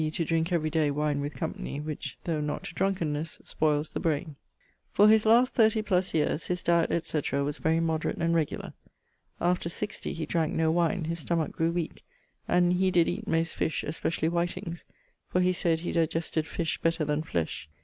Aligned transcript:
to 0.11 0.25
drinke 0.25 0.51
every 0.51 0.71
day 0.71 0.89
wine 0.89 1.21
with 1.21 1.35
company, 1.35 1.79
which, 1.79 2.17
though 2.23 2.41
not 2.41 2.63
to 2.63 2.73
drunkennesse, 2.73 3.39
spoiles 3.47 3.91
the 3.91 3.99
braine. 3.99 4.35
For 4.91 5.07
his 5.07 5.27
last 5.27 5.53
30+ 5.55 5.85
yeares, 6.15 6.47
his 6.47 6.63
dyet, 6.63 6.89
etc., 6.89 7.43
was 7.43 7.59
very 7.59 7.79
moderate 7.79 8.17
and 8.17 8.33
regular. 8.33 8.73
After 9.39 9.69
sixty 9.69 10.13
he 10.13 10.25
dranke 10.25 10.53
no 10.53 10.71
wine, 10.71 11.03
his 11.03 11.19
stomach 11.19 11.51
grew 11.51 11.69
weak, 11.71 12.03
and 12.47 12.73
he 12.73 12.89
did 12.89 13.07
eate 13.07 13.27
most 13.27 13.55
fish, 13.55 13.83
especially 13.83 14.27
whitings, 14.27 14.85
for 15.29 15.39
he 15.39 15.53
sayd 15.53 15.81
he 15.81 15.91
digested 15.91 16.47
fish 16.47 16.79
better 16.81 17.05
then 17.05 17.21
flesh. 17.21 17.69